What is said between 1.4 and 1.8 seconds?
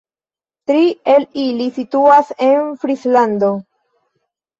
ili